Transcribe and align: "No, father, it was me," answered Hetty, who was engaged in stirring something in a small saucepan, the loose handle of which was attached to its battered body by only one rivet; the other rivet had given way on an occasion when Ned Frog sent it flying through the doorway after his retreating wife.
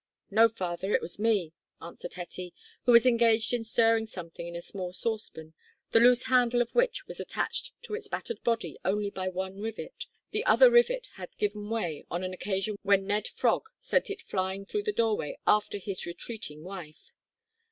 "No, 0.31 0.49
father, 0.49 0.95
it 0.95 0.99
was 1.03 1.19
me," 1.19 1.53
answered 1.79 2.15
Hetty, 2.15 2.55
who 2.85 2.91
was 2.91 3.05
engaged 3.05 3.53
in 3.53 3.63
stirring 3.63 4.07
something 4.07 4.47
in 4.47 4.55
a 4.55 4.59
small 4.63 4.93
saucepan, 4.93 5.53
the 5.91 5.99
loose 5.99 6.23
handle 6.23 6.59
of 6.59 6.71
which 6.71 7.05
was 7.05 7.19
attached 7.19 7.71
to 7.83 7.93
its 7.93 8.07
battered 8.07 8.41
body 8.43 8.79
by 8.83 8.89
only 8.89 9.11
one 9.29 9.59
rivet; 9.61 10.07
the 10.31 10.43
other 10.45 10.71
rivet 10.71 11.07
had 11.17 11.37
given 11.37 11.69
way 11.69 12.03
on 12.09 12.23
an 12.23 12.33
occasion 12.33 12.77
when 12.81 13.05
Ned 13.05 13.27
Frog 13.27 13.69
sent 13.77 14.09
it 14.09 14.21
flying 14.21 14.65
through 14.65 14.85
the 14.85 14.91
doorway 14.91 15.37
after 15.45 15.77
his 15.77 16.07
retreating 16.07 16.63
wife. 16.63 17.11